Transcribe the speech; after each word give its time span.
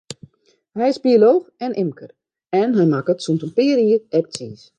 Hy 0.77 0.85
is 0.93 0.99
biolooch 1.03 1.45
en 1.67 1.77
ymker, 1.83 2.11
en 2.61 2.69
hy 2.79 2.87
makket 2.93 3.23
sûnt 3.23 3.45
in 3.45 3.55
pear 3.57 3.79
jier 3.85 4.01
ek 4.17 4.25
tsiis. 4.33 4.61